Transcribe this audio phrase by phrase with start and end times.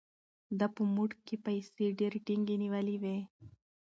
[0.59, 3.17] ده په موټ کې پیسې ډېرې ټینګې نیولې وې.